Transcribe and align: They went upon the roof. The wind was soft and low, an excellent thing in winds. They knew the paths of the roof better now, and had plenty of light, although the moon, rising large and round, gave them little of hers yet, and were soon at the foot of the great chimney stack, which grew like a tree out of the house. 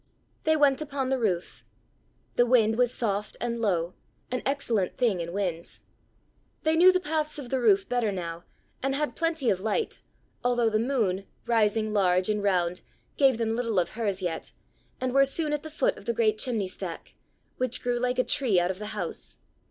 They 0.45 0.55
went 0.55 0.81
upon 0.81 1.09
the 1.09 1.19
roof. 1.19 1.63
The 2.35 2.47
wind 2.47 2.75
was 2.75 2.91
soft 2.91 3.37
and 3.39 3.61
low, 3.61 3.93
an 4.31 4.41
excellent 4.47 4.97
thing 4.97 5.19
in 5.19 5.31
winds. 5.31 5.81
They 6.63 6.75
knew 6.75 6.91
the 6.91 6.99
paths 6.99 7.37
of 7.37 7.51
the 7.51 7.59
roof 7.59 7.87
better 7.87 8.11
now, 8.11 8.43
and 8.81 8.95
had 8.95 9.15
plenty 9.15 9.51
of 9.51 9.59
light, 9.59 10.01
although 10.43 10.71
the 10.71 10.79
moon, 10.79 11.27
rising 11.45 11.93
large 11.93 12.29
and 12.29 12.41
round, 12.41 12.81
gave 13.15 13.37
them 13.37 13.53
little 13.55 13.77
of 13.77 13.89
hers 13.91 14.23
yet, 14.23 14.53
and 14.99 15.13
were 15.13 15.23
soon 15.23 15.53
at 15.53 15.61
the 15.61 15.69
foot 15.69 15.95
of 15.99 16.05
the 16.05 16.15
great 16.15 16.39
chimney 16.39 16.67
stack, 16.67 17.13
which 17.57 17.83
grew 17.83 17.99
like 17.99 18.17
a 18.17 18.23
tree 18.23 18.59
out 18.59 18.71
of 18.71 18.79
the 18.79 18.87
house. 18.97 19.37